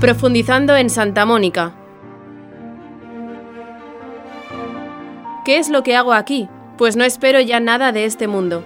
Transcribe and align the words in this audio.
Profundizando 0.00 0.76
en 0.76 0.90
Santa 0.90 1.26
Mónica. 1.26 1.74
¿Qué 5.44 5.58
es 5.58 5.70
lo 5.70 5.82
que 5.82 5.96
hago 5.96 6.12
aquí? 6.12 6.48
Pues 6.76 6.94
no 6.94 7.02
espero 7.02 7.40
ya 7.40 7.58
nada 7.58 7.90
de 7.90 8.04
este 8.04 8.28
mundo. 8.28 8.62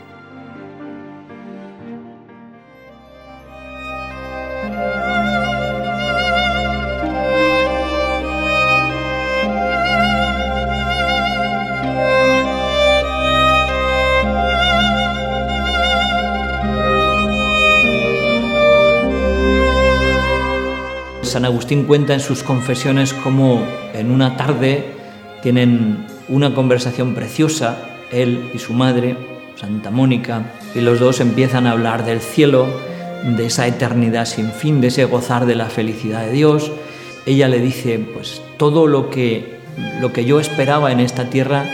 San 21.42 21.50
Agustín 21.50 21.86
cuenta 21.86 22.14
en 22.14 22.20
sus 22.20 22.44
confesiones 22.44 23.12
cómo 23.12 23.66
en 23.94 24.12
una 24.12 24.36
tarde 24.36 24.92
tienen 25.42 26.06
una 26.28 26.54
conversación 26.54 27.16
preciosa, 27.16 27.78
él 28.12 28.52
y 28.54 28.60
su 28.60 28.74
madre, 28.74 29.16
Santa 29.56 29.90
Mónica, 29.90 30.52
y 30.72 30.82
los 30.82 31.00
dos 31.00 31.18
empiezan 31.18 31.66
a 31.66 31.72
hablar 31.72 32.04
del 32.04 32.20
cielo, 32.20 32.68
de 33.24 33.46
esa 33.46 33.66
eternidad 33.66 34.26
sin 34.26 34.52
fin, 34.52 34.80
de 34.80 34.86
ese 34.86 35.04
gozar 35.04 35.46
de 35.46 35.56
la 35.56 35.66
felicidad 35.66 36.26
de 36.26 36.30
Dios. 36.30 36.70
Ella 37.26 37.48
le 37.48 37.58
dice, 37.58 37.98
pues 37.98 38.40
todo 38.56 38.86
lo 38.86 39.10
que, 39.10 39.56
lo 40.00 40.12
que 40.12 40.24
yo 40.24 40.38
esperaba 40.38 40.92
en 40.92 41.00
esta 41.00 41.28
tierra, 41.28 41.64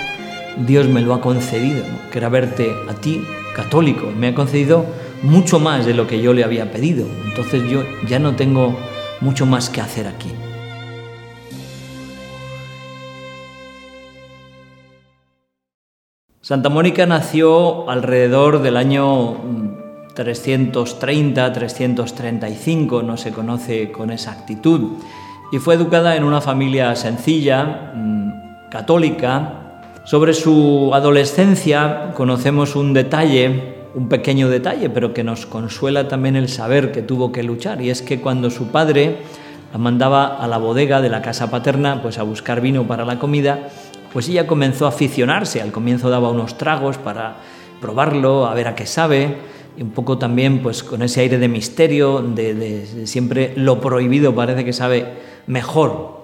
Dios 0.66 0.88
me 0.88 1.02
lo 1.02 1.12
ha 1.12 1.20
concedido, 1.20 1.84
que 2.10 2.16
era 2.16 2.30
verte 2.30 2.72
a 2.88 2.94
ti, 2.94 3.22
católico, 3.55 4.10
me 4.19 4.28
ha 4.28 4.34
concedido 4.34 4.86
mucho 5.22 5.61
más 5.61 5.84
de 5.84 5.92
lo 5.92 6.06
que 6.06 6.22
yo 6.22 6.33
le 6.33 6.42
había 6.42 6.72
pedido. 6.72 7.06
Entonces 7.27 7.69
yo 7.70 7.84
ya 8.08 8.19
no 8.19 8.34
tengo 8.34 8.74
mucho 9.20 9.47
más 9.47 9.70
que 9.70 9.80
hacer 9.80 10.06
aquí. 10.06 10.30
Santa 16.41 16.69
Mónica 16.70 17.05
nació 17.05 17.91
alrededor 17.91 18.62
del 18.62 18.77
año 18.77 19.34
330-335, 20.14 23.05
no 23.05 23.16
se 23.16 23.33
conoce 23.33 23.91
con 23.92 24.11
exactitud, 24.11 24.92
y 25.52 25.58
fue 25.58 25.74
educada 25.74 26.16
en 26.16 26.24
una 26.24 26.41
familia 26.41 26.96
sencilla, 26.96 27.92
mm, 27.94 28.70
católica. 28.70 29.83
Sobre 30.05 30.33
su 30.33 30.91
adolescencia 30.94 32.12
conocemos 32.14 32.77
un 32.77 32.94
detalle 32.94 33.77
un 33.94 34.08
pequeño 34.08 34.48
detalle, 34.48 34.91
pero 34.91 35.14
que 35.14 35.25
nos 35.25 35.47
consuela 35.47 36.08
también 36.08 36.36
el 36.36 36.48
saber 36.48 36.92
que 36.92 37.03
tuvo 37.03 37.33
que 37.33 37.42
luchar, 37.42 37.81
y 37.81 37.91
es 37.91 38.03
que 38.03 38.20
cuando 38.20 38.50
su 38.50 38.69
padre 38.69 39.19
la 39.72 39.78
mandaba 39.78 40.27
a 40.36 40.47
la 40.47 40.58
bodega 40.58 41.00
de 41.00 41.08
la 41.08 41.22
casa 41.22 41.50
paterna 41.50 42.00
pues 42.03 42.19
a 42.19 42.22
buscar 42.22 42.61
vino 42.61 42.86
para 42.86 43.05
la 43.05 43.19
comida, 43.19 43.69
pues 44.12 44.28
ella 44.28 44.47
comenzó 44.47 44.86
a 44.86 44.91
aficionarse, 44.91 45.61
al 45.61 45.72
comienzo 45.72 46.11
daba 46.11 46.30
unos 46.30 46.56
tragos 46.56 46.97
para 46.97 47.36
probarlo, 47.80 48.47
a 48.47 48.55
ver 48.55 48.69
a 48.69 48.75
qué 48.75 48.86
sabe, 48.86 49.36
y 49.77 49.83
un 49.83 49.91
poco 49.91 50.19
también 50.19 50.61
pues 50.62 50.83
con 50.83 51.02
ese 51.02 51.20
aire 51.20 51.39
de 51.39 51.48
misterio, 51.48 52.23
de, 52.23 52.55
de 52.55 53.06
siempre 53.06 53.52
lo 53.56 53.80
prohibido 53.80 54.34
parece 54.34 54.64
que 54.64 54.73
sabe 54.73 55.06
mejor, 55.47 56.17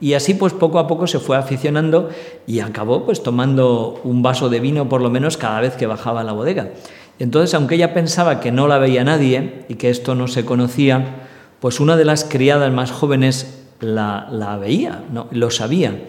y 0.00 0.14
así 0.14 0.34
pues 0.34 0.52
poco 0.52 0.78
a 0.78 0.86
poco 0.86 1.06
se 1.06 1.18
fue 1.18 1.36
aficionando 1.36 2.08
y 2.46 2.60
acabó 2.60 3.04
pues 3.04 3.22
tomando 3.22 4.00
un 4.02 4.22
vaso 4.22 4.48
de 4.48 4.60
vino 4.60 4.88
por 4.88 5.02
lo 5.02 5.10
menos 5.10 5.36
cada 5.36 5.60
vez 5.60 5.74
que 5.74 5.86
bajaba 5.86 6.22
a 6.22 6.24
la 6.24 6.32
bodega. 6.32 6.70
Entonces, 7.18 7.52
aunque 7.54 7.74
ella 7.74 7.92
pensaba 7.92 8.40
que 8.40 8.50
no 8.50 8.66
la 8.66 8.78
veía 8.78 9.04
nadie 9.04 9.66
y 9.68 9.74
que 9.74 9.90
esto 9.90 10.14
no 10.14 10.26
se 10.26 10.46
conocía, 10.46 11.26
pues 11.60 11.78
una 11.78 11.98
de 11.98 12.06
las 12.06 12.24
criadas 12.24 12.72
más 12.72 12.90
jóvenes 12.90 13.60
la, 13.80 14.58
veía, 14.58 15.04
¿no? 15.12 15.28
lo 15.30 15.50
sabía, 15.50 16.00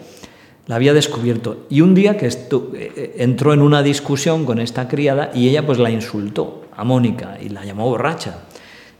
la 0.66 0.76
había 0.76 0.94
descubierto. 0.94 1.66
Y 1.68 1.82
un 1.82 1.94
día 1.94 2.16
que 2.16 2.28
eh, 2.28 2.32
eh, 2.50 3.14
entró 3.18 3.52
en 3.52 3.60
una 3.60 3.82
discusión 3.82 4.46
con 4.46 4.58
esta 4.58 4.88
criada 4.88 5.30
y 5.34 5.50
ella 5.50 5.66
pues 5.66 5.78
la 5.78 5.90
insultó 5.90 6.62
a 6.74 6.82
Mónica 6.82 7.36
y 7.42 7.50
la 7.50 7.64
llamó 7.64 7.86
borracha. 7.86 8.38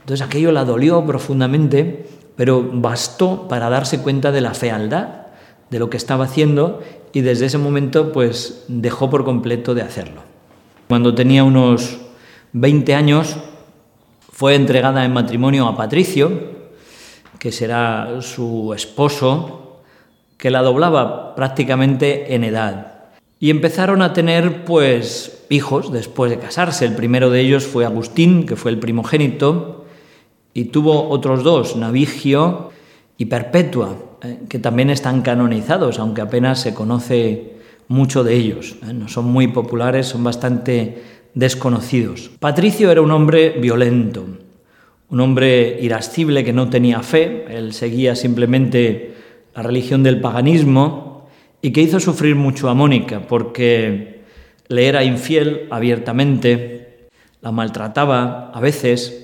Entonces 0.01 0.25
aquello 0.25 0.51
la 0.51 0.65
dolió 0.65 1.03
profundamente 1.05 2.05
pero 2.35 2.67
bastó 2.71 3.47
para 3.47 3.69
darse 3.69 4.01
cuenta 4.01 4.31
de 4.31 4.41
la 4.41 4.53
fealdad 4.53 5.27
de 5.69 5.79
lo 5.79 5.89
que 5.89 5.97
estaba 5.97 6.25
haciendo 6.25 6.81
y 7.13 7.21
desde 7.21 7.45
ese 7.45 7.57
momento 7.57 8.11
pues 8.11 8.65
dejó 8.67 9.09
por 9.09 9.23
completo 9.25 9.73
de 9.73 9.81
hacerlo. 9.81 10.21
Cuando 10.87 11.15
tenía 11.15 11.43
unos 11.43 11.99
20 12.53 12.95
años 12.95 13.37
fue 14.31 14.55
entregada 14.55 15.05
en 15.05 15.13
matrimonio 15.13 15.67
a 15.67 15.75
Patricio, 15.75 16.31
que 17.39 17.51
será 17.51 18.21
su 18.21 18.73
esposo, 18.75 19.81
que 20.37 20.49
la 20.49 20.61
doblaba 20.61 21.35
prácticamente 21.35 22.35
en 22.35 22.43
edad. 22.43 22.93
Y 23.39 23.49
empezaron 23.49 24.01
a 24.01 24.13
tener 24.13 24.65
pues 24.65 25.45
hijos 25.49 25.91
después 25.91 26.31
de 26.31 26.39
casarse. 26.39 26.85
El 26.85 26.95
primero 26.95 27.29
de 27.29 27.41
ellos 27.41 27.65
fue 27.65 27.85
Agustín, 27.85 28.45
que 28.45 28.55
fue 28.55 28.71
el 28.71 28.79
primogénito, 28.79 29.82
y 30.53 30.65
tuvo 30.65 31.09
otros 31.09 31.43
dos, 31.43 31.75
Navigio 31.75 32.71
y 33.17 33.25
Perpetua, 33.25 33.95
eh, 34.21 34.39
que 34.47 34.59
también 34.59 34.89
están 34.89 35.21
canonizados, 35.21 35.99
aunque 35.99 36.21
apenas 36.21 36.59
se 36.59 36.73
conoce 36.73 37.53
mucho 37.87 38.23
de 38.23 38.35
ellos. 38.35 38.75
Eh, 38.87 38.93
no 38.93 39.07
son 39.07 39.25
muy 39.25 39.47
populares, 39.47 40.07
son 40.07 40.23
bastante 40.23 41.03
desconocidos. 41.33 42.29
Patricio 42.39 42.91
era 42.91 43.01
un 43.01 43.11
hombre 43.11 43.49
violento, 43.59 44.25
un 45.09 45.19
hombre 45.19 45.79
irascible 45.81 46.43
que 46.43 46.53
no 46.53 46.69
tenía 46.69 47.01
fe, 47.01 47.45
él 47.49 47.73
seguía 47.73 48.15
simplemente 48.15 49.13
la 49.55 49.63
religión 49.63 50.03
del 50.03 50.21
paganismo 50.21 51.27
y 51.61 51.71
que 51.71 51.81
hizo 51.81 51.99
sufrir 51.99 52.35
mucho 52.35 52.69
a 52.69 52.73
Mónica 52.73 53.21
porque 53.27 54.21
le 54.67 54.87
era 54.87 55.03
infiel 55.03 55.67
abiertamente, 55.69 57.09
la 57.41 57.51
maltrataba 57.51 58.51
a 58.51 58.59
veces 58.59 59.22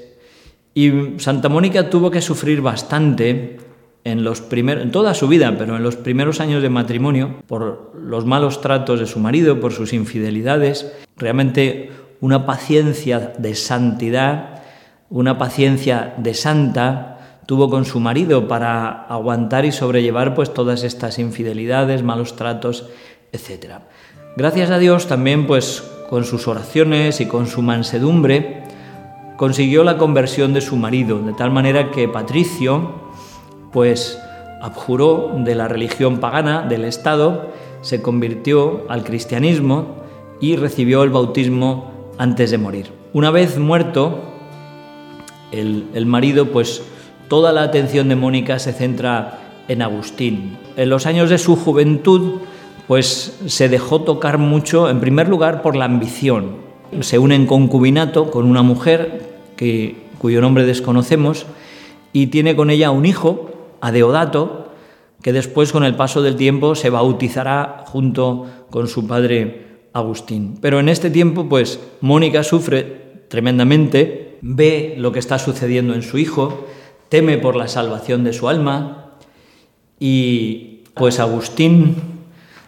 y 0.73 1.19
Santa 1.19 1.49
Mónica 1.49 1.89
tuvo 1.89 2.11
que 2.11 2.21
sufrir 2.21 2.61
bastante 2.61 3.57
en, 4.03 4.23
los 4.23 4.41
primeros, 4.41 4.83
en 4.83 4.91
toda 4.91 5.13
su 5.13 5.27
vida, 5.27 5.55
pero 5.57 5.75
en 5.75 5.83
los 5.83 5.95
primeros 5.95 6.39
años 6.39 6.61
de 6.61 6.69
matrimonio, 6.69 7.35
por 7.47 7.93
los 7.95 8.25
malos 8.25 8.61
tratos 8.61 8.99
de 8.99 9.05
su 9.05 9.19
marido, 9.19 9.59
por 9.59 9.73
sus 9.73 9.93
infidelidades, 9.93 10.93
realmente 11.17 11.91
una 12.21 12.45
paciencia 12.45 13.33
de 13.37 13.55
santidad, 13.55 14.61
una 15.09 15.37
paciencia 15.37 16.13
de 16.17 16.33
santa 16.33 17.41
tuvo 17.45 17.69
con 17.69 17.83
su 17.83 17.99
marido 17.99 18.47
para 18.47 19.05
aguantar 19.05 19.65
y 19.65 19.71
sobrellevar 19.71 20.35
pues 20.35 20.53
todas 20.53 20.83
estas 20.83 21.17
infidelidades, 21.17 22.03
malos 22.03 22.35
tratos, 22.35 22.85
etc. 23.31 23.79
Gracias 24.37 24.69
a 24.69 24.77
Dios 24.77 25.07
también 25.07 25.47
pues 25.47 25.83
con 26.09 26.25
sus 26.25 26.47
oraciones 26.47 27.21
y 27.21 27.25
con 27.25 27.47
su 27.47 27.61
mansedumbre 27.61 28.58
consiguió 29.39 29.85
la 29.85 29.95
conversión 29.97 30.53
de 30.53 30.59
su 30.59 30.75
marido, 30.75 31.19
de 31.19 31.31
tal 31.31 31.49
manera 31.49 31.91
que 31.91 32.09
Patricio, 32.09 32.91
pues, 33.71 34.19
abjuró 34.61 35.31
de 35.37 35.55
la 35.55 35.69
religión 35.69 36.17
pagana 36.17 36.63
del 36.63 36.83
Estado, 36.83 37.47
se 37.79 38.01
convirtió 38.01 38.83
al 38.89 39.05
cristianismo 39.05 39.95
y 40.41 40.57
recibió 40.57 41.03
el 41.03 41.11
bautismo 41.11 41.89
antes 42.17 42.51
de 42.51 42.57
morir. 42.57 42.91
Una 43.13 43.31
vez 43.31 43.57
muerto 43.57 44.19
el, 45.53 45.85
el 45.93 46.05
marido, 46.05 46.47
pues 46.47 46.83
toda 47.29 47.53
la 47.53 47.63
atención 47.63 48.09
de 48.09 48.17
Mónica 48.17 48.59
se 48.59 48.73
centra 48.73 49.39
en 49.69 49.81
Agustín. 49.81 50.57
En 50.75 50.89
los 50.89 51.05
años 51.05 51.29
de 51.29 51.37
su 51.37 51.55
juventud, 51.55 52.39
pues 52.89 53.39
se 53.45 53.69
dejó 53.69 54.01
tocar 54.01 54.37
mucho, 54.37 54.89
en 54.89 54.99
primer 54.99 55.29
lugar, 55.29 55.61
por 55.61 55.77
la 55.77 55.85
ambición. 55.85 56.67
Se 56.99 57.19
une 57.19 57.35
en 57.35 57.45
concubinato 57.45 58.31
con 58.31 58.45
una 58.45 58.63
mujer 58.63 59.28
cuyo 60.17 60.41
nombre 60.41 60.65
desconocemos, 60.65 61.45
y 62.13 62.27
tiene 62.27 62.55
con 62.55 62.69
ella 62.69 62.91
un 62.91 63.05
hijo, 63.05 63.51
Adeodato, 63.81 64.71
que 65.21 65.33
después 65.33 65.71
con 65.71 65.83
el 65.83 65.95
paso 65.95 66.21
del 66.21 66.35
tiempo 66.35 66.75
se 66.75 66.89
bautizará 66.89 67.83
junto 67.87 68.47
con 68.69 68.87
su 68.87 69.07
padre 69.07 69.67
Agustín. 69.93 70.57
Pero 70.61 70.79
en 70.79 70.89
este 70.89 71.09
tiempo, 71.09 71.49
pues 71.49 71.79
Mónica 72.01 72.43
sufre 72.43 73.25
tremendamente, 73.27 74.37
ve 74.41 74.95
lo 74.97 75.11
que 75.11 75.19
está 75.19 75.39
sucediendo 75.39 75.93
en 75.93 76.03
su 76.03 76.17
hijo, 76.17 76.67
teme 77.09 77.37
por 77.37 77.55
la 77.55 77.67
salvación 77.67 78.23
de 78.23 78.33
su 78.33 78.47
alma 78.47 79.11
y 79.99 80.83
pues 80.93 81.19
Agustín 81.19 81.95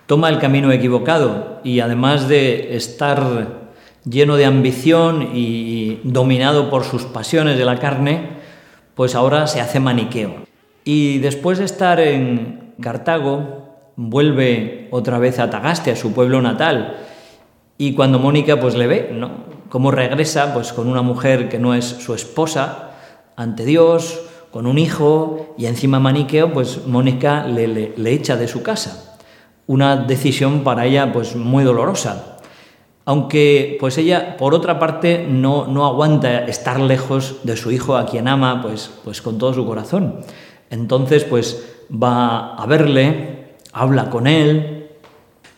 toma 0.08 0.30
el 0.30 0.40
camino 0.40 0.72
equivocado 0.72 1.60
y 1.64 1.80
además 1.80 2.28
de 2.28 2.76
estar 2.76 3.61
lleno 4.06 4.36
de 4.36 4.46
ambición 4.46 5.30
y 5.34 6.00
dominado 6.04 6.70
por 6.70 6.84
sus 6.84 7.04
pasiones 7.04 7.58
de 7.58 7.66
la 7.66 7.78
carne, 7.78 8.30
pues 8.96 9.16
ahora 9.16 9.48
se 9.48 9.62
hace 9.62 9.80
maniqueo. 9.80 10.46
Y 10.84 11.20
después 11.20 11.60
de 11.60 11.66
estar 11.66 12.00
en 12.00 12.74
Cartago, 12.82 13.62
vuelve 13.96 14.88
otra 14.92 15.20
vez 15.20 15.40
a 15.40 15.50
Tagaste, 15.50 15.92
a 15.92 15.96
su 15.96 16.14
pueblo 16.14 16.42
natal. 16.42 16.98
Y 17.78 17.94
cuando 17.94 18.20
Mónica 18.20 18.60
pues 18.60 18.76
le 18.76 18.88
ve, 18.88 19.10
¿no? 19.14 19.52
Cómo 19.70 19.92
regresa 19.92 20.54
pues 20.54 20.74
con 20.74 20.88
una 20.88 21.02
mujer 21.02 21.48
que 21.48 21.60
no 21.60 21.74
es 21.74 21.86
su 21.86 22.14
esposa 22.14 22.92
ante 23.38 23.64
Dios, 23.64 24.22
con 24.52 24.68
un 24.68 24.78
hijo 24.78 25.56
y 25.58 25.66
encima 25.66 26.00
maniqueo, 26.00 26.52
pues 26.52 26.86
Mónica 26.86 27.46
le, 27.48 27.68
le, 27.68 28.12
echa 28.12 28.36
de 28.36 28.50
su 28.50 28.64
casa. 28.64 29.18
Una 29.66 29.96
decisión 29.96 30.64
para 30.64 30.86
ella 30.86 31.14
pues 31.14 31.36
muy 31.36 31.64
dolorosa. 31.64 32.31
Aunque 33.06 33.78
pues 33.80 33.98
ella, 33.98 34.38
por 34.38 34.54
otra 34.54 34.80
parte, 34.80 35.26
no, 35.28 35.68
no 35.68 35.86
aguanta 35.86 36.46
estar 36.46 36.80
lejos 36.80 37.38
de 37.44 37.58
su 37.58 37.72
hijo 37.72 37.96
a 37.96 38.06
quien 38.06 38.28
ama 38.28 38.62
pues, 38.62 38.92
pues 39.04 39.22
con 39.22 39.38
todo 39.38 39.54
su 39.54 39.66
corazón. 39.66 40.22
Entonces 40.70 41.24
pues 41.24 41.66
va 41.92 42.56
a 42.56 42.66
verle, 42.66 43.56
habla 43.74 44.10
con 44.10 44.28
él, 44.28 44.90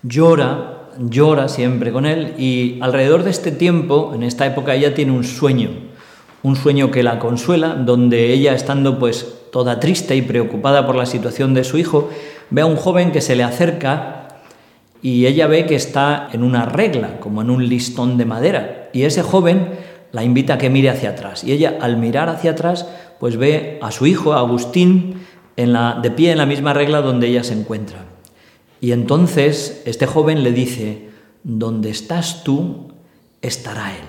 llora, 0.03 0.89
llora 0.97 1.47
siempre 1.49 1.91
con 1.91 2.05
él 2.05 2.33
y 2.37 2.79
alrededor 2.81 3.23
de 3.23 3.31
este 3.31 3.51
tiempo, 3.51 4.11
en 4.15 4.23
esta 4.23 4.45
época, 4.45 4.75
ella 4.75 4.93
tiene 4.93 5.11
un 5.11 5.23
sueño 5.23 5.93
un 6.43 6.57
sueño 6.57 6.91
que 6.91 7.03
la 7.03 7.19
consuela, 7.19 7.69
donde 7.69 8.33
ella 8.33 8.53
estando 8.53 8.99
pues 8.99 9.33
toda 9.51 9.79
triste 9.79 10.15
y 10.15 10.21
preocupada 10.21 10.85
por 10.85 10.95
la 10.95 11.05
situación 11.05 11.53
de 11.53 11.63
su 11.63 11.77
hijo, 11.77 12.09
ve 12.49 12.61
a 12.61 12.65
un 12.65 12.75
joven 12.75 13.11
que 13.11 13.21
se 13.21 13.35
le 13.35 13.43
acerca 13.43 14.22
y 15.03 15.27
ella 15.27 15.47
ve 15.47 15.65
que 15.65 15.75
está 15.75 16.29
en 16.31 16.43
una 16.43 16.65
regla, 16.65 17.19
como 17.19 17.41
en 17.41 17.49
un 17.49 17.67
listón 17.67 18.17
de 18.17 18.25
madera, 18.25 18.89
y 18.93 19.03
ese 19.03 19.21
joven 19.21 19.67
la 20.13 20.23
invita 20.23 20.53
a 20.53 20.57
que 20.57 20.69
mire 20.69 20.89
hacia 20.89 21.09
atrás. 21.09 21.43
Y 21.43 21.51
ella 21.51 21.77
al 21.81 21.97
mirar 21.97 22.29
hacia 22.29 22.51
atrás, 22.51 22.87
pues 23.19 23.35
ve 23.35 23.79
a 23.81 23.91
su 23.91 24.05
hijo, 24.05 24.33
Agustín, 24.33 25.25
de 25.57 26.11
pie 26.11 26.31
en 26.31 26.37
la 26.37 26.45
misma 26.45 26.73
regla 26.73 27.01
donde 27.01 27.27
ella 27.27 27.43
se 27.43 27.53
encuentra. 27.53 28.05
Y 28.79 28.93
entonces 28.93 29.83
este 29.85 30.07
joven 30.07 30.41
le 30.41 30.53
dice, 30.53 31.09
donde 31.43 31.89
estás 31.89 32.43
tú, 32.43 32.93
estará 33.41 33.91
él. 33.91 34.05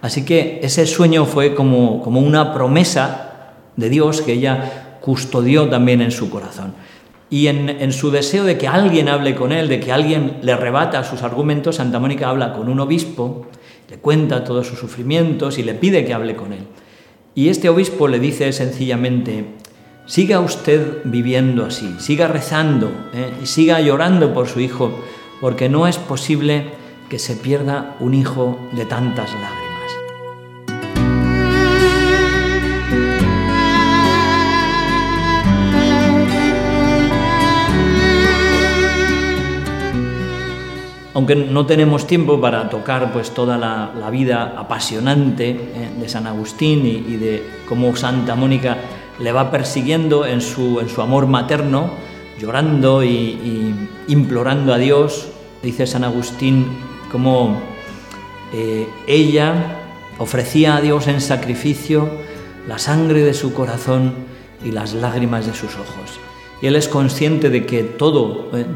Así 0.00 0.24
que 0.24 0.60
ese 0.62 0.86
sueño 0.86 1.26
fue 1.26 1.54
como, 1.54 2.02
como 2.02 2.20
una 2.20 2.54
promesa 2.54 3.52
de 3.76 3.90
Dios 3.90 4.22
que 4.22 4.32
ella 4.32 4.98
custodió 5.00 5.68
también 5.68 6.00
en 6.00 6.10
su 6.10 6.30
corazón. 6.30 6.74
Y 7.30 7.48
en, 7.48 7.92
su 7.92 8.10
deseo 8.10 8.44
de 8.44 8.58
que 8.58 8.68
alguien 8.68 9.08
hable 9.08 9.34
con 9.34 9.50
él, 9.50 9.68
de 9.68 9.80
que 9.80 9.92
alguien 9.92 10.38
le 10.42 10.56
rebata 10.56 11.02
sus 11.04 11.22
argumentos, 11.22 11.76
Santa 11.76 11.98
Mónica 11.98 12.28
habla 12.28 12.52
con 12.52 12.68
un 12.68 12.78
obispo, 12.80 13.46
le 13.90 13.96
cuenta 13.96 14.44
todos 14.44 14.66
sus 14.66 14.78
sufrimientos 14.78 15.58
y 15.58 15.62
le 15.62 15.74
pide 15.74 16.04
que 16.04 16.14
hable 16.14 16.36
con 16.36 16.52
él. 16.52 16.66
Y 17.34 17.48
este 17.48 17.68
obispo 17.68 18.06
le 18.06 18.20
dice 18.20 18.52
sencillamente, 18.52 19.46
siga 20.06 20.38
usted 20.40 20.98
viviendo 21.04 21.64
así, 21.64 21.96
siga 21.98 22.28
rezando 22.28 22.92
¿eh? 23.14 23.32
y 23.42 23.46
siga 23.46 23.80
llorando 23.80 24.32
por 24.32 24.46
su 24.46 24.60
hijo, 24.60 24.92
porque 25.40 25.68
no 25.68 25.88
es 25.88 25.98
posible 25.98 26.66
que 27.08 27.18
se 27.18 27.34
pierda 27.34 27.96
un 28.00 28.14
hijo 28.14 28.58
de 28.72 28.84
tantas 28.84 29.30
lágrimas. 29.32 29.63
Aunque 41.14 41.36
no 41.36 41.64
tenemos 41.64 42.06
tiempo 42.08 42.40
para 42.40 42.68
tocar 42.68 43.12
pues 43.12 43.30
toda 43.30 43.56
la, 43.56 44.10
vida 44.10 44.54
apasionante 44.58 45.50
eh, 45.50 45.90
de 45.98 46.08
San 46.08 46.26
Agustín 46.26 46.84
y, 46.84 47.16
de 47.16 47.42
cómo 47.68 47.94
Santa 47.96 48.34
Mónica 48.34 48.76
le 49.20 49.32
va 49.32 49.50
persiguiendo 49.50 50.26
en 50.26 50.40
su, 50.40 50.80
en 50.80 50.88
su 50.88 51.00
amor 51.00 51.28
materno, 51.28 51.90
llorando 52.38 53.04
y, 53.04 53.74
implorando 54.08 54.74
a 54.74 54.78
Dios, 54.78 55.28
dice 55.62 55.86
San 55.86 56.02
Agustín, 56.02 56.66
cómo 57.12 57.60
eh, 58.52 58.88
ella 59.06 59.54
ofrecía 60.18 60.76
a 60.76 60.80
Dios 60.80 61.06
en 61.06 61.20
sacrificio 61.20 62.08
la 62.66 62.78
sangre 62.78 63.22
de 63.22 63.34
su 63.34 63.54
corazón 63.54 64.14
y 64.64 64.72
las 64.72 64.94
lágrimas 64.94 65.46
de 65.46 65.54
sus 65.54 65.74
ojos 65.74 66.18
él 66.66 66.76
es 66.76 66.88
consciente 66.88 67.50
de 67.50 67.66
que 67.66 67.80
eh, 67.80 67.86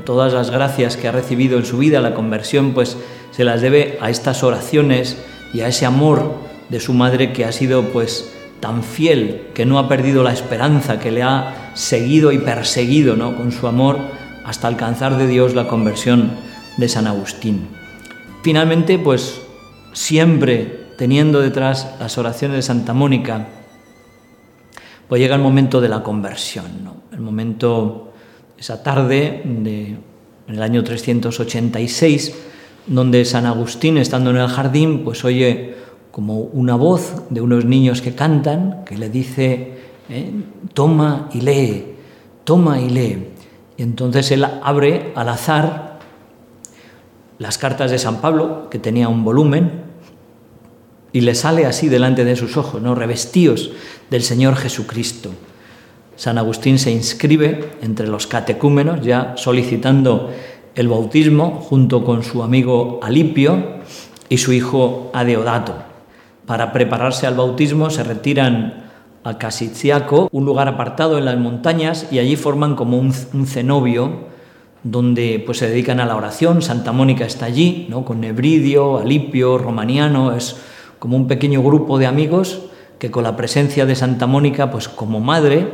todas 0.05 0.33
las 0.33 0.51
gracias 0.51 0.97
que 0.97 1.09
ha 1.09 1.13
recibido 1.13 1.59
en 1.59 1.65
su 1.65 1.79
vida, 1.79 2.01
la 2.01 2.15
conversión, 2.15 2.73
pues 2.73 2.97
se 3.31 3.45
las 3.45 3.61
debe 3.61 3.99
a 4.01 4.11
estas 4.11 4.43
oraciones 4.43 5.17
y 5.55 5.61
a 5.61 5.69
ese 5.69 5.87
amor 5.87 6.35
de 6.69 6.81
su 6.81 6.93
madre 6.93 7.33
que 7.33 7.45
ha 7.45 7.53
sido 7.53 7.85
pues 7.85 8.33
tan 8.61 8.83
fiel, 8.83 9.49
que 9.55 9.65
no 9.65 9.79
ha 9.79 9.89
perdido 9.89 10.23
la 10.23 10.33
esperanza, 10.33 10.99
que 10.99 11.13
le 11.13 11.23
ha 11.23 11.73
seguido 11.75 12.33
y 12.33 12.39
perseguido 12.39 13.17
¿no? 13.17 13.37
con 13.37 13.53
su 13.53 13.67
amor 13.67 13.99
hasta 14.45 14.69
alcanzar 14.69 15.17
de 15.17 15.27
Dios 15.27 15.55
la 15.55 15.69
conversión 15.69 16.33
de 16.77 16.89
San 16.89 17.07
Agustín. 17.07 17.69
Finalmente, 18.43 18.99
pues 18.99 19.41
siempre 19.93 20.89
teniendo 20.97 21.41
detrás 21.41 21.95
las 22.01 22.19
oraciones 22.19 22.57
de 22.57 22.63
Santa 22.63 22.93
Mónica, 22.93 23.47
pues 25.09 25.21
llega 25.21 25.37
el 25.37 25.43
momento 25.43 25.81
de 25.81 25.89
la 25.89 26.03
conversión, 26.03 26.85
¿no? 26.85 26.98
El 27.19 27.25
momento, 27.25 28.13
esa 28.57 28.83
tarde 28.83 29.43
de, 29.45 29.97
en 30.47 30.55
el 30.55 30.63
año 30.63 30.85
386, 30.85 32.35
donde 32.87 33.25
San 33.25 33.45
Agustín, 33.45 33.99
estando 33.99 34.31
en 34.31 34.37
el 34.37 34.49
jardín, 34.49 35.03
pues 35.05 35.25
oye 35.25 35.75
como 36.13 36.39
una 36.39 36.77
voz 36.77 37.25
de 37.29 37.41
unos 37.41 37.65
niños 37.65 38.01
que 38.01 38.15
cantan, 38.15 38.85
que 38.85 38.97
le 38.97 39.11
dice, 39.11 39.75
¿eh? 40.09 40.33
toma 40.75 41.29
y 41.33 41.41
lee, 41.41 41.95
toma 42.45 42.81
y 42.81 42.89
lee. 42.89 43.27
Y 43.77 43.83
entonces 43.83 44.31
él 44.31 44.45
abre 44.45 45.13
al 45.15 45.29
azar 45.29 45.99
las 47.39 47.59
cartas 47.59 47.91
de 47.91 47.99
San 47.99 48.21
Pablo, 48.21 48.71
que 48.71 48.79
tenía 48.79 49.09
un 49.09 49.25
volumen, 49.25 49.83
y 51.13 51.23
le 51.23 51.35
sale 51.35 51.67
así 51.67 51.89
delante 51.89 52.25
de 52.25 52.37
sus 52.37 52.57
ojos, 52.57 52.81
¿no? 52.81 52.95
revestíos 52.95 53.73
del 54.09 54.23
Señor 54.23 54.55
Jesucristo. 54.57 55.31
San 56.19 56.37
Agustín 56.37 56.81
se 56.81 56.91
inscribe 56.91 57.71
entre 57.81 58.09
los 58.09 58.27
catecúmenos 58.27 59.03
ya 59.03 59.35
solicitando 59.37 60.31
el 60.75 60.89
bautismo 60.89 61.61
junto 61.63 62.05
con 62.05 62.25
su 62.25 62.43
amigo 62.43 62.99
Alipio 63.05 63.79
y 64.29 64.39
su 64.39 64.53
hijo 64.53 65.13
Adeodato. 65.15 65.75
Para 66.45 66.73
prepararse 66.73 67.29
al 67.29 67.37
bautismo 67.37 67.89
se 67.91 68.03
retiran 68.03 68.91
a 69.23 69.39
Casiziaco, 69.39 70.29
un 70.33 70.45
lugar 70.45 70.67
apartado 70.67 71.19
en 71.19 71.25
las 71.25 71.39
montañas, 71.39 72.09
y 72.11 72.19
allí 72.19 72.35
forman 72.35 72.75
como 72.75 72.99
un, 72.99 73.13
cenobio 73.47 74.27
donde 74.83 75.41
pues, 75.47 75.59
se 75.59 75.69
dedican 75.69 76.01
a 76.01 76.07
la 76.07 76.17
oración. 76.17 76.63
Santa 76.63 76.91
Mónica 76.91 77.27
está 77.27 77.47
allí, 77.47 77.87
¿no? 77.91 78.05
con 78.05 78.21
Nebridio, 78.21 78.99
Alipio, 78.99 79.57
Romaniano, 79.57 80.35
es 80.35 80.57
como 80.99 81.17
un 81.17 81.29
pequeño 81.29 81.63
grupo 81.63 81.97
de 81.97 82.07
amigos 82.07 82.63
que 82.99 83.11
con 83.11 83.23
la 83.23 83.37
presencia 83.37 83.87
de 83.87 83.95
Santa 83.95 84.27
Mónica, 84.27 84.71
pues 84.71 84.89
como 84.89 85.21
madre, 85.21 85.71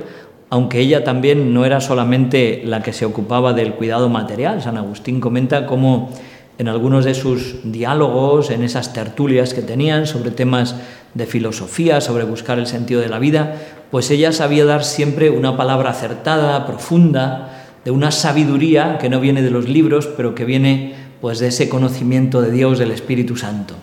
aunque 0.50 0.80
ella 0.80 1.04
también 1.04 1.52
no 1.54 1.64
era 1.64 1.80
solamente 1.80 2.62
la 2.64 2.82
que 2.82 2.92
se 2.92 3.04
ocupaba 3.04 3.52
del 3.52 3.74
cuidado 3.74 4.08
material, 4.08 4.62
San 4.62 4.76
Agustín 4.76 5.20
comenta 5.20 5.66
cómo 5.66 6.10
en 6.58 6.68
algunos 6.68 7.04
de 7.04 7.14
sus 7.14 7.56
diálogos, 7.64 8.50
en 8.50 8.62
esas 8.62 8.92
tertulias 8.92 9.54
que 9.54 9.62
tenían 9.62 10.06
sobre 10.06 10.30
temas 10.30 10.76
de 11.14 11.26
filosofía, 11.26 12.00
sobre 12.00 12.24
buscar 12.24 12.58
el 12.58 12.66
sentido 12.66 13.00
de 13.00 13.08
la 13.08 13.18
vida, 13.18 13.56
pues 13.90 14.10
ella 14.10 14.32
sabía 14.32 14.64
dar 14.64 14.84
siempre 14.84 15.30
una 15.30 15.56
palabra 15.56 15.90
acertada, 15.90 16.66
profunda, 16.66 17.64
de 17.84 17.90
una 17.90 18.10
sabiduría 18.10 18.98
que 18.98 19.08
no 19.08 19.20
viene 19.20 19.42
de 19.42 19.50
los 19.50 19.68
libros, 19.68 20.06
pero 20.06 20.34
que 20.34 20.44
viene 20.44 20.94
pues 21.20 21.38
de 21.38 21.48
ese 21.48 21.68
conocimiento 21.68 22.40
de 22.40 22.50
Dios, 22.50 22.78
del 22.78 22.90
Espíritu 22.90 23.36
Santo. 23.36 23.74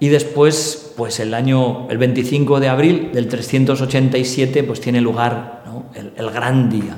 Y 0.00 0.08
después, 0.08 0.92
pues 0.96 1.20
el 1.20 1.32
año, 1.32 1.88
el 1.88 1.98
25 1.98 2.58
de 2.58 2.68
abril 2.68 3.10
del 3.12 3.28
387, 3.28 4.64
pues 4.64 4.80
tiene 4.80 5.00
lugar 5.00 5.61
el, 5.94 6.30
gran 6.30 6.70
día, 6.70 6.96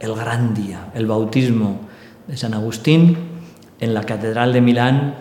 el 0.00 0.14
gran 0.14 0.54
día, 0.54 0.90
el 0.94 1.06
bautismo 1.06 1.80
de 2.26 2.36
San 2.36 2.54
Agustín 2.54 3.16
en 3.80 3.94
la 3.94 4.04
Catedral 4.04 4.52
de 4.52 4.60
Milán. 4.60 5.14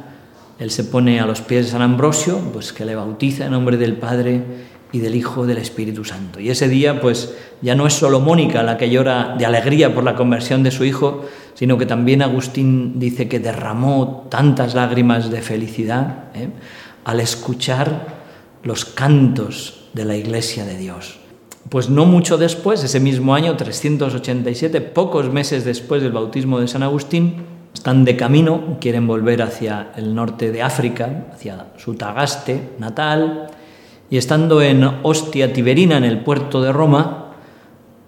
Él 0.59 0.71
se 0.71 0.83
pone 0.83 1.19
a 1.19 1.25
los 1.25 1.41
pies 1.41 1.65
de 1.65 1.71
San 1.71 1.81
Ambrosio, 1.81 2.39
pues 2.53 2.73
que 2.73 2.85
le 2.85 2.95
bautiza 2.95 3.45
en 3.45 3.51
nombre 3.51 3.77
del 3.77 3.97
Padre 3.97 4.43
y 4.91 4.99
del 4.99 5.15
Hijo 5.15 5.45
del 5.45 5.57
Espíritu 5.57 6.03
Santo. 6.03 6.39
Y 6.39 6.49
ese 6.49 6.67
día, 6.67 6.99
pues 6.99 7.35
ya 7.61 7.75
no 7.75 7.85
es 7.85 7.93
solo 7.93 8.19
Mónica 8.19 8.63
la 8.63 8.77
que 8.77 8.89
llora 8.89 9.35
de 9.37 9.45
alegría 9.45 9.93
por 9.93 10.03
la 10.03 10.15
conversión 10.15 10.63
de 10.63 10.71
su 10.71 10.85
hijo, 10.85 11.25
sino 11.53 11.77
que 11.77 11.85
también 11.85 12.21
Agustín 12.21 12.99
dice 12.99 13.27
que 13.27 13.39
derramó 13.39 14.27
tantas 14.29 14.73
lágrimas 14.73 15.29
de 15.29 15.41
felicidad. 15.41 16.25
¿eh? 16.33 16.49
al 17.07 17.21
escuchar 17.21 18.17
los 18.63 18.83
cantos 18.83 19.87
de 19.93 20.03
la 20.03 20.17
Iglesia 20.17 20.65
de 20.65 20.77
Dios. 20.77 21.17
Pues 21.69 21.89
no 21.89 22.05
mucho 22.05 22.37
después, 22.37 22.83
ese 22.83 22.99
mismo 22.99 23.35
año, 23.35 23.57
387, 23.57 24.79
pocos 24.79 25.31
meses 25.31 25.65
después 25.65 26.01
del 26.01 26.13
bautismo 26.13 26.59
de 26.59 26.67
San 26.67 26.81
Agustín, 26.83 27.45
están 27.73 28.05
de 28.05 28.15
camino, 28.15 28.77
quieren 28.79 29.05
volver 29.05 29.41
hacia 29.41 29.91
el 29.97 30.15
norte 30.15 30.51
de 30.51 30.61
África, 30.61 31.25
hacia 31.33 31.67
su 31.77 31.95
Tagaste 31.95 32.69
natal, 32.79 33.47
y 34.09 34.17
estando 34.17 34.61
en 34.61 34.83
Ostia 35.03 35.51
Tiberina, 35.51 35.97
en 35.97 36.05
el 36.05 36.21
puerto 36.21 36.61
de 36.61 36.71
Roma, 36.71 37.33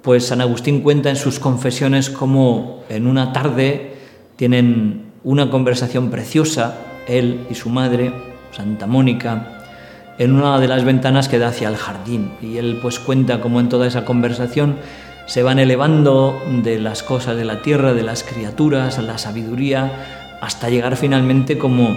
pues 0.03 0.27
San 0.27 0.39
Agustín 0.39 0.81
cuenta 0.81 1.09
en 1.09 1.17
sus 1.17 1.39
confesiones 1.39 2.09
cómo 2.09 2.83
en 2.87 3.07
una 3.07 3.33
tarde 3.33 3.97
tienen 4.37 5.11
una 5.25 5.51
conversación 5.51 6.09
preciosa, 6.09 6.77
él 7.07 7.45
y 7.49 7.55
su 7.55 7.69
madre, 7.69 8.13
Santa 8.51 8.87
Mónica, 8.87 9.58
en 10.19 10.33
una 10.33 10.59
de 10.59 10.67
las 10.67 10.83
ventanas 10.83 11.29
que 11.29 11.39
da 11.39 11.47
hacia 11.47 11.69
el 11.69 11.77
jardín. 11.77 12.31
Y 12.41 12.57
él 12.57 12.77
pues 12.81 12.99
cuenta 12.99 13.41
cómo 13.41 13.59
en 13.59 13.69
toda 13.69 13.87
esa 13.87 14.05
conversación 14.05 14.75
se 15.25 15.43
van 15.43 15.59
elevando 15.59 16.39
de 16.61 16.77
las 16.77 17.03
cosas 17.03 17.37
de 17.37 17.45
la 17.45 17.61
tierra, 17.61 17.93
de 17.93 18.03
las 18.03 18.23
criaturas, 18.23 18.99
a 18.99 19.01
la 19.01 19.17
sabiduría, 19.17 20.37
hasta 20.41 20.69
llegar 20.69 20.97
finalmente 20.97 21.57
como 21.57 21.95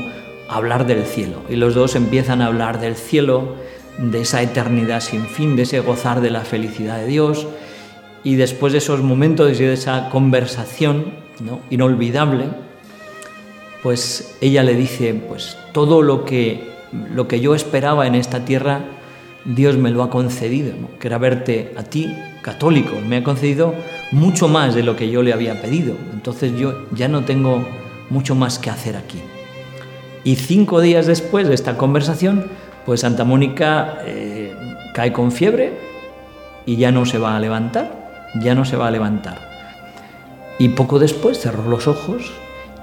a 0.48 0.54
hablar 0.54 0.86
del 0.86 1.04
cielo. 1.04 1.42
Y 1.48 1.56
los 1.56 1.74
dos 1.74 1.96
empiezan 1.96 2.42
a 2.42 2.46
hablar 2.46 2.80
del 2.80 2.94
cielo, 2.94 3.56
de 3.98 4.20
esa 4.20 4.40
eternidad 4.40 5.00
sin 5.00 5.26
fin, 5.26 5.56
de 5.56 5.62
ese 5.62 5.80
gozar 5.80 6.20
de 6.20 6.30
la 6.30 6.42
felicidad 6.42 6.98
de 6.98 7.06
Dios. 7.06 7.48
Y 8.22 8.36
después 8.36 8.72
de 8.72 8.78
esos 8.78 9.02
momentos 9.02 9.58
y 9.58 9.64
de 9.64 9.72
esa 9.72 10.10
conversación 10.10 11.14
¿no? 11.40 11.60
inolvidable, 11.70 12.44
pues 13.82 14.36
ella 14.40 14.62
le 14.62 14.76
dice, 14.76 15.12
pues 15.14 15.56
todo 15.72 16.02
lo 16.02 16.24
que 16.24 16.71
lo 17.14 17.28
que 17.28 17.40
yo 17.40 17.54
esperaba 17.54 18.06
en 18.06 18.14
esta 18.14 18.44
tierra, 18.44 18.80
Dios 19.44 19.76
me 19.76 19.90
lo 19.90 20.02
ha 20.02 20.10
concedido, 20.10 20.72
que 21.00 21.08
era 21.08 21.18
verte 21.18 21.72
a 21.76 21.82
ti 21.82 22.14
católico, 22.42 22.96
me 23.06 23.18
ha 23.18 23.24
concedido 23.24 23.74
mucho 24.10 24.48
más 24.48 24.74
de 24.74 24.82
lo 24.82 24.96
que 24.96 25.10
yo 25.10 25.22
le 25.22 25.32
había 25.32 25.60
pedido. 25.60 25.96
Entonces 26.12 26.52
yo 26.56 26.86
ya 26.92 27.08
no 27.08 27.24
tengo 27.24 27.66
mucho 28.10 28.34
más 28.34 28.58
que 28.58 28.70
hacer 28.70 28.96
aquí. 28.96 29.20
Y 30.24 30.36
cinco 30.36 30.80
días 30.80 31.06
después 31.06 31.48
de 31.48 31.54
esta 31.54 31.76
conversación, 31.76 32.46
pues 32.86 33.00
Santa 33.00 33.24
Mónica 33.24 33.98
eh, 34.04 34.54
cae 34.94 35.12
con 35.12 35.32
fiebre 35.32 35.72
y 36.66 36.76
ya 36.76 36.92
no 36.92 37.06
se 37.06 37.18
va 37.18 37.36
a 37.36 37.40
levantar, 37.40 38.28
ya 38.40 38.54
no 38.54 38.64
se 38.64 38.76
va 38.76 38.88
a 38.88 38.90
levantar. 38.90 39.38
Y 40.58 40.70
poco 40.70 40.98
después 40.98 41.40
cerró 41.40 41.68
los 41.68 41.88
ojos 41.88 42.32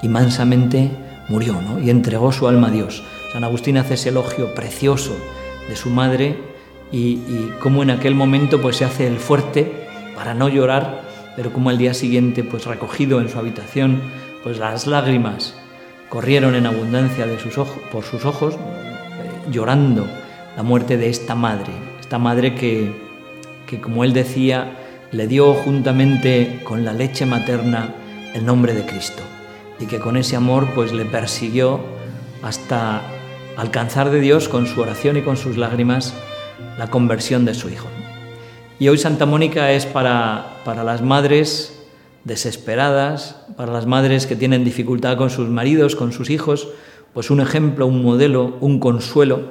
y 0.02 0.10
mansamente 0.10 0.92
murió, 1.30 1.62
¿no? 1.62 1.80
Y 1.80 1.90
entregó 1.90 2.32
su 2.32 2.48
alma 2.48 2.68
a 2.68 2.72
Dios. 2.72 3.04
San 3.32 3.44
Agustín 3.44 3.78
hace 3.78 3.94
ese 3.94 4.10
elogio 4.10 4.56
precioso 4.56 5.16
de 5.68 5.76
su 5.76 5.90
madre 5.90 6.38
y, 6.92 7.20
cómo 7.62 7.84
en 7.84 7.92
aquel 7.92 8.16
momento 8.16 8.60
pues 8.62 8.78
se 8.78 8.86
hace 8.86 9.06
el 9.06 9.18
fuerte 9.18 9.72
para 10.16 10.34
no 10.34 10.50
llorar, 10.50 11.04
pero 11.36 11.54
como 11.54 11.70
al 11.70 11.78
día 11.78 11.94
siguiente 11.94 12.44
pues 12.44 12.66
recogido 12.66 13.22
en 13.22 13.30
su 13.30 13.38
habitación, 13.38 14.02
pues 14.44 14.58
las 14.58 14.88
lágrimas 14.88 15.56
corrieron 16.10 16.56
en 16.56 16.66
abundancia 16.66 17.28
de 17.28 17.40
sus 17.40 17.60
ojos, 17.60 17.78
por 17.92 18.04
sus 18.04 18.26
ojos, 18.26 18.56
eh, 18.56 19.52
llorando 19.52 20.08
la 20.58 20.64
muerte 20.64 20.98
de 20.98 21.10
esta 21.10 21.36
madre, 21.36 21.72
esta 22.00 22.18
madre 22.18 22.56
que, 22.56 22.92
que 23.68 23.80
como 23.80 24.04
él 24.04 24.14
decía, 24.14 24.76
le 25.12 25.28
dio 25.28 25.54
juntamente 25.54 26.62
con 26.64 26.84
la 26.84 26.94
leche 26.94 27.28
materna 27.28 27.94
el 28.34 28.46
nombre 28.46 28.74
de 28.74 28.86
Cristo 28.86 29.22
y 29.80 29.86
que 29.86 30.00
con 30.00 30.18
ese 30.18 30.36
amor 30.36 30.68
pues 30.74 30.92
le 30.92 31.06
persiguió 31.06 31.80
hasta 32.42 33.02
alcanzar 33.60 34.10
de 34.10 34.22
Dios 34.22 34.48
con 34.48 34.68
su 34.68 34.80
oración 34.80 35.18
y 35.18 35.22
con 35.22 35.36
sus 35.36 35.58
lágrimas 35.58 36.14
la 36.78 36.90
conversión 36.90 37.44
de 37.44 37.54
su 37.54 37.70
hijo. 37.70 37.88
Y 38.80 38.88
hoy 38.88 38.98
Santa 38.98 39.26
Mónica 39.26 39.74
es 39.74 39.86
para, 39.86 40.62
para 40.64 40.86
las 40.86 41.02
madres 41.02 41.78
desesperadas, 42.24 43.36
para 43.58 43.74
las 43.74 43.86
madres 43.86 44.28
que 44.28 44.38
tienen 44.38 44.64
dificultad 44.64 45.18
con 45.18 45.30
sus 45.30 45.50
maridos, 45.50 45.98
con 45.98 46.14
sus 46.14 46.30
hijos, 46.30 46.70
pues 47.14 47.32
un 47.32 47.42
ejemplo, 47.42 47.86
un 47.86 48.02
modelo, 48.02 48.56
un 48.62 48.80
consuelo, 48.80 49.42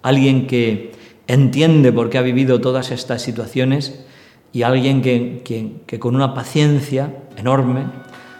alguien 0.00 0.46
que 0.46 0.92
entiende 1.26 1.92
por 1.92 2.08
qué 2.08 2.16
ha 2.16 2.22
vivido 2.22 2.62
todas 2.62 2.90
estas 2.90 3.20
situaciones 3.20 4.06
y 4.54 4.62
alguien 4.62 5.02
que, 5.02 5.82
que 5.86 5.98
con 5.98 6.16
una 6.16 6.32
paciencia 6.32 7.14
enorme, 7.36 7.84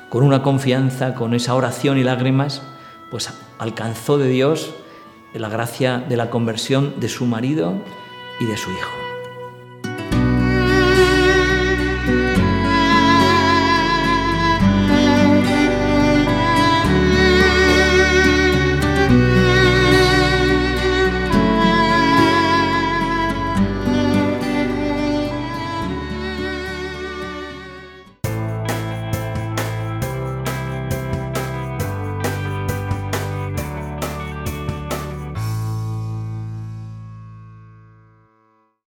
con 0.09 0.23
una 0.23 0.43
confianza, 0.43 1.15
con 1.15 1.35
esa 1.35 1.55
oración 1.55 1.99
y 1.99 2.05
lágrimas, 2.05 2.63
pues 3.11 3.29
alcanzó 3.59 4.17
de 4.17 4.31
Dios 4.31 4.73
la 5.39 5.49
gracia 5.49 5.99
de 5.99 6.17
la 6.17 6.31
conversión 6.31 6.99
de 6.99 7.09
su 7.09 7.27
marido 7.27 7.75
y 8.41 8.47
de 8.47 8.57
su 8.57 8.71
hijo. 8.71 9.10